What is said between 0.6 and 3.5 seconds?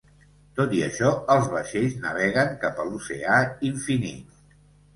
i això, els vaixells naveguen cap a l'oceà